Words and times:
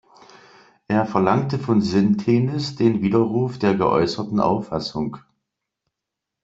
Er 0.87 1.05
verlangte 1.05 1.59
von 1.59 1.79
Sintenis 1.79 2.75
den 2.75 3.03
Widerruf 3.03 3.59
der 3.59 3.75
geäußerten 3.75 4.39
Auffassung. 4.39 5.17